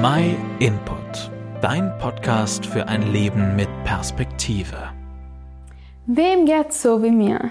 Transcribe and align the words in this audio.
My 0.00 0.36
Input, 0.60 1.28
dein 1.60 1.90
Podcast 1.98 2.64
für 2.64 2.86
ein 2.86 3.10
Leben 3.12 3.56
mit 3.56 3.68
Perspektive. 3.82 4.76
Wem 6.06 6.46
geht's 6.46 6.82
so 6.82 7.02
wie 7.02 7.10
mir? 7.10 7.50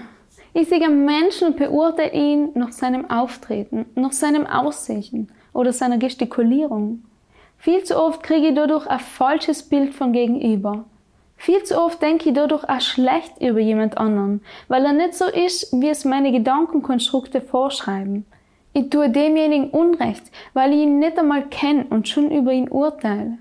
Ich 0.54 0.70
sehe 0.70 0.88
Menschen 0.88 1.48
und 1.48 1.56
beurteile 1.58 2.14
ihn 2.14 2.52
nach 2.54 2.72
seinem 2.72 3.10
Auftreten, 3.10 3.84
nach 3.96 4.12
seinem 4.12 4.46
Aussehen 4.46 5.30
oder 5.52 5.74
seiner 5.74 5.98
Gestikulierung. 5.98 7.04
Viel 7.58 7.84
zu 7.84 8.00
oft 8.00 8.22
kriege 8.22 8.48
ich 8.48 8.54
dadurch 8.54 8.86
ein 8.86 9.00
falsches 9.00 9.62
Bild 9.68 9.92
von 9.92 10.14
gegenüber. 10.14 10.86
Viel 11.36 11.62
zu 11.64 11.78
oft 11.78 12.00
denke 12.00 12.30
ich 12.30 12.34
dadurch 12.34 12.66
auch 12.66 12.80
schlecht 12.80 13.42
über 13.42 13.60
jemand 13.60 13.98
anderen, 13.98 14.40
weil 14.68 14.86
er 14.86 14.94
nicht 14.94 15.12
so 15.12 15.26
ist, 15.26 15.70
wie 15.78 15.90
es 15.90 16.06
meine 16.06 16.32
Gedankenkonstrukte 16.32 17.42
vorschreiben. 17.42 18.24
Ich 18.78 18.90
tue 18.90 19.10
demjenigen 19.10 19.70
Unrecht, 19.70 20.30
weil 20.54 20.72
ich 20.72 20.82
ihn 20.82 21.00
nicht 21.00 21.18
einmal 21.18 21.42
kenne 21.48 21.86
und 21.90 22.06
schon 22.06 22.30
über 22.30 22.52
ihn 22.52 22.68
urteile. 22.68 23.36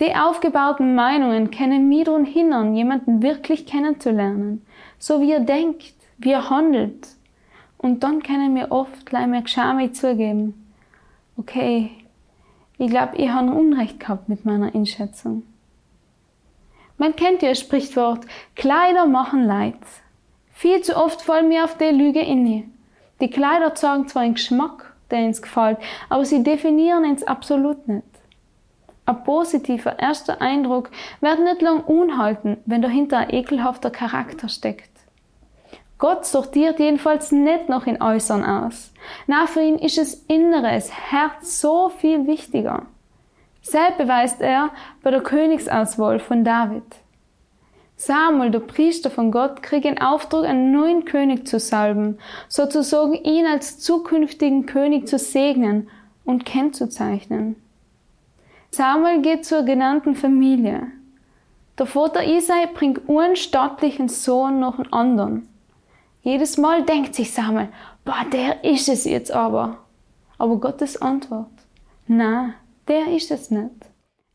Die 0.00 0.16
aufgebauten 0.16 0.96
Meinungen 0.96 1.52
können 1.52 1.88
mir 1.88 2.04
daran 2.04 2.24
hindern, 2.24 2.74
jemanden 2.74 3.22
wirklich 3.22 3.66
kennenzulernen, 3.66 4.66
so 4.98 5.20
wie 5.20 5.30
er 5.30 5.38
denkt, 5.38 5.94
wie 6.18 6.32
er 6.32 6.50
handelt. 6.50 7.06
Und 7.78 8.02
dann 8.02 8.20
können 8.24 8.56
wir 8.56 8.72
oft 8.72 9.06
gleich 9.06 9.28
mehr 9.28 9.46
Scham 9.46 9.94
zugeben. 9.94 10.66
Okay, 11.36 11.92
ich 12.76 12.90
glaube, 12.90 13.16
ich 13.16 13.28
habe 13.28 13.52
Unrecht 13.52 14.00
gehabt 14.00 14.28
mit 14.28 14.44
meiner 14.44 14.74
Einschätzung. 14.74 15.44
Man 16.98 17.14
kennt 17.14 17.42
ja 17.42 17.50
das 17.50 17.60
Sprichwort, 17.60 18.26
Kleider 18.56 19.06
machen 19.06 19.44
Leid. 19.46 19.78
Viel 20.50 20.80
zu 20.80 20.96
oft 20.96 21.22
fallen 21.22 21.48
mir 21.48 21.62
auf 21.62 21.78
die 21.78 21.84
Lüge 21.84 22.22
inne. 22.22 22.64
Die 23.20 23.30
Kleider 23.30 23.74
zeigen 23.74 24.08
zwar 24.08 24.22
einen 24.22 24.34
Geschmack, 24.34 24.94
der 25.10 25.24
uns 25.26 25.42
gefällt, 25.42 25.78
aber 26.08 26.24
sie 26.24 26.42
definieren 26.42 27.04
uns 27.04 27.22
absolut 27.24 27.86
nicht. 27.88 28.04
Ein 29.06 29.22
positiver 29.22 29.98
erster 29.98 30.40
Eindruck 30.40 30.90
wird 31.20 31.40
nicht 31.40 31.60
lang 31.60 31.82
unhalten, 31.82 32.56
wenn 32.64 32.80
dahinter 32.80 33.18
ein 33.18 33.30
ekelhafter 33.30 33.90
Charakter 33.90 34.48
steckt. 34.48 34.90
Gott 35.98 36.24
sortiert 36.24 36.80
jedenfalls 36.80 37.30
nicht 37.30 37.68
noch 37.68 37.86
in 37.86 38.02
Äußern 38.02 38.44
aus. 38.44 38.92
Na, 39.26 39.46
für 39.46 39.62
ihn 39.62 39.78
ist 39.78 39.98
es 39.98 40.14
Inneres, 40.26 40.90
Herz 40.90 41.60
so 41.60 41.90
viel 41.90 42.26
wichtiger. 42.26 42.86
Selbst 43.62 43.98
beweist 43.98 44.40
er 44.40 44.70
bei 45.02 45.10
der 45.10 45.22
Königsauswahl 45.22 46.18
von 46.18 46.44
David. 46.44 46.84
Samuel, 47.96 48.50
der 48.50 48.60
Priester 48.60 49.10
von 49.10 49.30
Gott, 49.30 49.62
kriegt 49.62 49.84
den 49.84 50.00
Auftrag, 50.00 50.44
einen 50.44 50.72
neuen 50.72 51.04
König 51.04 51.46
zu 51.46 51.60
salben, 51.60 52.18
sozusagen 52.48 53.14
ihn 53.14 53.46
als 53.46 53.78
zukünftigen 53.78 54.66
König 54.66 55.06
zu 55.06 55.18
segnen 55.18 55.88
und 56.24 56.44
kennzuzeichnen. 56.44 57.56
Samuel 58.70 59.22
geht 59.22 59.44
zur 59.44 59.62
genannten 59.62 60.16
Familie. 60.16 60.88
Der 61.78 61.86
Vater 61.86 62.24
Isai 62.24 62.66
bringt 62.72 63.08
einen 63.08 63.36
stattlichen 63.36 64.08
Sohn 64.08 64.58
nach 64.60 64.76
dem 64.76 64.92
anderen. 64.92 65.48
Jedes 66.22 66.56
Mal 66.56 66.84
denkt 66.84 67.14
sich 67.14 67.32
Samuel, 67.32 67.68
boah, 68.04 68.24
der 68.32 68.64
ist 68.64 68.88
es 68.88 69.04
jetzt 69.04 69.30
aber. 69.30 69.78
Aber 70.38 70.56
Gottes 70.56 71.00
Antwort, 71.00 71.50
na, 72.06 72.54
der 72.88 73.08
ist 73.08 73.30
es 73.30 73.50
nicht. 73.50 73.70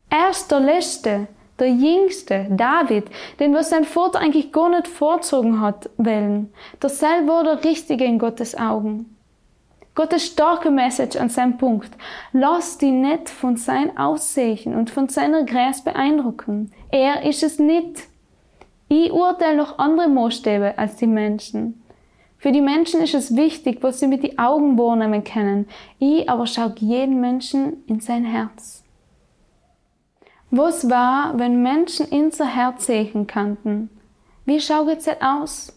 Er 0.08 0.30
ist 0.30 0.50
der 0.50 0.60
Letzte, 0.60 1.28
der 1.60 1.68
Jüngste, 1.68 2.46
David, 2.50 3.04
den 3.38 3.54
was 3.54 3.70
sein 3.70 3.84
Vater 3.84 4.18
eigentlich 4.18 4.52
gar 4.52 4.70
nicht 4.70 4.88
vorzogen 4.88 5.60
hat, 5.60 5.90
wollen. 5.96 6.52
Der 6.82 6.88
selber 6.90 7.34
war 7.34 7.44
der 7.44 7.64
Richtige 7.64 8.04
in 8.04 8.18
Gottes 8.18 8.58
Augen. 8.58 9.16
Gottes 9.94 10.26
starke 10.26 10.70
Message 10.70 11.16
an 11.16 11.28
seinem 11.28 11.58
Punkt. 11.58 11.90
Lass 12.32 12.78
die 12.78 12.90
nicht 12.90 13.28
von 13.28 13.56
sein 13.56 13.96
Aussehen 13.98 14.74
und 14.74 14.88
von 14.90 15.08
seiner 15.08 15.44
Gräß 15.44 15.82
beeindrucken. 15.82 16.72
Er 16.90 17.22
ist 17.24 17.42
es 17.42 17.58
nicht. 17.58 18.08
Ich 18.88 19.12
urteile 19.12 19.56
noch 19.56 19.78
andere 19.78 20.08
Maßstäbe 20.08 20.78
als 20.78 20.96
die 20.96 21.06
Menschen. 21.06 21.82
Für 22.38 22.52
die 22.52 22.62
Menschen 22.62 23.02
ist 23.02 23.14
es 23.14 23.36
wichtig, 23.36 23.82
was 23.82 24.00
sie 24.00 24.06
mit 24.06 24.22
den 24.22 24.38
Augen 24.38 24.78
wahrnehmen 24.78 25.22
können. 25.22 25.68
Ich 25.98 26.28
aber 26.30 26.46
schaue 26.46 26.74
jeden 26.78 27.20
Menschen 27.20 27.84
in 27.86 28.00
sein 28.00 28.24
Herz. 28.24 28.82
Was 30.50 30.90
war, 30.90 31.38
wenn 31.38 31.62
Menschen 31.62 32.08
in 32.08 32.30
sein 32.32 32.48
Herz 32.48 32.86
sehen 32.86 33.26
könnten? 33.26 33.88
Wie 34.44 34.60
schaut 34.60 34.88
es 34.88 35.08
aus? 35.20 35.76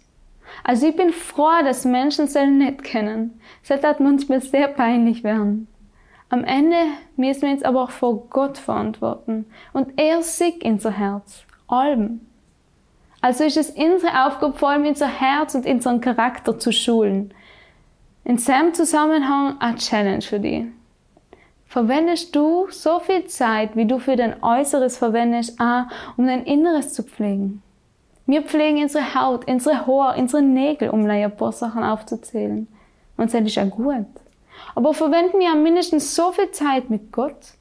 Also 0.64 0.88
ich 0.88 0.96
bin 0.96 1.12
froh, 1.12 1.62
dass 1.64 1.86
Menschen 1.86 2.26
es 2.26 2.36
nicht 2.36 2.84
kennen. 2.84 3.40
Es 3.64 3.70
hat 3.70 4.00
manchmal 4.00 4.42
sehr 4.42 4.68
peinlich 4.68 5.24
werden. 5.24 5.68
Am 6.30 6.44
Ende 6.44 6.78
müssen 7.16 7.44
wir 7.44 7.52
uns 7.52 7.64
aber 7.64 7.84
auch 7.84 7.92
vor 7.92 8.28
Gott 8.30 8.58
verantworten. 8.58 9.46
Und 9.74 10.00
er 10.00 10.24
sieht 10.24 10.64
in 10.64 10.74
unser 10.74 10.92
Herz. 10.92 11.44
Alben. 11.68 12.28
Also 13.22 13.44
ist 13.44 13.58
es 13.58 13.70
unsere 13.70 14.26
Aufgabe, 14.26 14.58
vor 14.58 14.70
allem 14.70 14.86
unser 14.86 15.08
Herz 15.08 15.56
und 15.56 15.66
unseren 15.66 16.02
Charakter 16.02 16.58
zu 16.58 16.72
schulen. 16.72 17.34
In 18.26 18.38
seinem 18.38 18.74
Zusammenhang 18.74 19.58
eine 19.60 19.78
Challenge 19.78 20.22
für 20.22 20.40
dich. 20.40 20.66
Verwendest 21.74 22.36
du 22.36 22.68
so 22.70 23.00
viel 23.00 23.26
Zeit, 23.26 23.76
wie 23.76 23.88
du 23.88 23.98
für 23.98 24.16
dein 24.16 24.44
Äußeres 24.44 25.00
verwendest, 25.00 25.60
auch, 25.60 25.86
um 26.18 26.28
dein 26.28 26.44
Inneres 26.44 26.94
zu 26.94 27.02
pflegen? 27.02 27.64
Wir 28.28 28.44
pflegen 28.44 28.84
unsere 28.84 29.16
Haut, 29.16 29.48
unsere 29.50 29.88
Haare, 29.88 30.20
unsere 30.20 30.44
Nägel, 30.44 30.92
um 30.92 31.04
ein 31.10 31.36
paar 31.36 31.52
Sachen 31.52 31.84
aufzuzählen. 31.84 32.68
Und 33.18 33.34
das 33.34 33.42
ist 33.42 33.56
ja 33.56 33.66
gut. 33.66 34.06
Aber 34.76 34.94
verwenden 34.94 35.40
wir 35.40 35.56
mindestens 35.56 36.14
so 36.14 36.32
viel 36.32 36.52
Zeit 36.52 36.92
mit 36.92 37.12
Gott, 37.12 37.56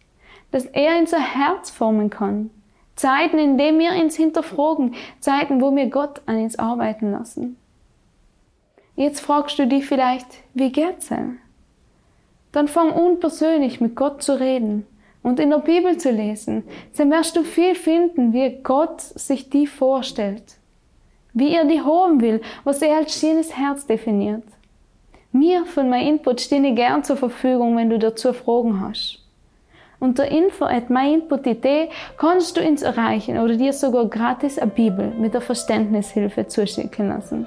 dass 0.50 0.66
er 0.66 0.98
unser 0.98 1.18
Herz 1.18 1.70
formen 1.70 2.10
kann, 2.10 2.50
Zeiten, 2.96 3.38
in 3.38 3.56
denen 3.56 3.78
wir 3.78 3.92
uns 3.92 4.14
hinterfragen, 4.14 4.94
Zeiten, 5.20 5.62
wo 5.62 5.74
wir 5.74 5.86
Gott 5.86 6.20
an 6.26 6.36
uns 6.36 6.58
arbeiten 6.58 7.12
lassen. 7.12 7.56
Jetzt 8.94 9.20
fragst 9.20 9.58
du 9.58 9.66
dich 9.66 9.86
vielleicht, 9.86 10.26
wie 10.52 10.70
geht's 10.70 11.08
denn? 11.08 11.38
Dann 12.52 12.68
fang 12.68 12.92
an 12.92 13.18
persönlich 13.18 13.80
mit 13.80 13.96
Gott 13.96 14.22
zu 14.22 14.38
reden 14.38 14.86
und 15.22 15.40
in 15.40 15.50
der 15.50 15.58
Bibel 15.58 15.96
zu 15.96 16.10
lesen. 16.10 16.64
Dann 16.96 17.10
wirst 17.10 17.36
du 17.36 17.42
viel 17.42 17.74
finden, 17.74 18.32
wie 18.32 18.60
Gott 18.62 19.00
sich 19.00 19.50
die 19.50 19.66
vorstellt. 19.66 20.56
Wie 21.32 21.54
er 21.54 21.64
die 21.64 21.80
haben 21.80 22.20
will, 22.20 22.42
was 22.64 22.82
er 22.82 22.96
als 22.96 23.18
schönes 23.18 23.56
Herz 23.56 23.86
definiert. 23.86 24.44
Mir 25.32 25.64
von 25.64 25.88
meinem 25.88 26.16
Input 26.16 26.52
ich 26.52 26.74
gern 26.74 27.04
zur 27.04 27.16
Verfügung, 27.16 27.76
wenn 27.76 27.88
du 27.88 27.98
dazu 27.98 28.34
Fragen 28.34 28.80
hast. 28.86 29.18
Unter 29.98 30.26
info 30.26 30.64
at 30.64 30.91
myinput.it 30.91 31.88
kannst 32.18 32.56
du 32.56 32.60
uns 32.60 32.82
erreichen 32.82 33.38
oder 33.38 33.56
dir 33.56 33.72
sogar 33.72 34.06
gratis 34.06 34.58
eine 34.58 34.70
Bibel 34.70 35.12
mit 35.18 35.32
der 35.32 35.41
Verständnishilfe 35.41 36.48
zuschicken 36.48 37.08
lassen. 37.08 37.46